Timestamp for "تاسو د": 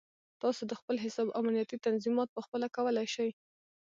0.41-0.71